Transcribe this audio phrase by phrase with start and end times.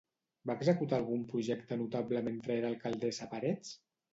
[0.49, 3.79] Va executar algun projecte notable mentre era alcaldessa a Parets?